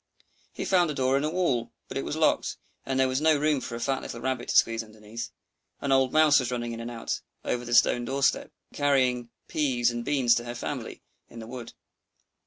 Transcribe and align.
He 0.51 0.65
found 0.65 0.89
a 0.89 0.95
door 0.95 1.15
in 1.15 1.23
a 1.23 1.29
wall; 1.29 1.73
but 1.87 1.95
it 1.95 2.03
was 2.05 2.15
locked, 2.15 2.57
and 2.87 2.99
there 2.99 3.07
was 3.07 3.21
no 3.21 3.37
room 3.37 3.61
for 3.61 3.75
a 3.75 3.79
fat 3.79 4.01
little 4.01 4.19
Rabbit 4.19 4.47
to 4.49 4.55
squeeze 4.57 4.83
underneath. 4.83 5.29
An 5.79 5.91
old 5.91 6.11
Mouse 6.11 6.39
was 6.39 6.49
running 6.49 6.71
in 6.71 6.79
and 6.79 6.89
out 6.89 7.21
over 7.45 7.63
the 7.63 7.75
stone 7.75 8.03
door 8.03 8.23
step, 8.23 8.51
carrying 8.73 9.29
peas 9.47 9.91
and 9.91 10.03
beans 10.03 10.33
to 10.33 10.45
her 10.45 10.55
family 10.55 11.03
in 11.29 11.37
the 11.37 11.45
wood. 11.45 11.73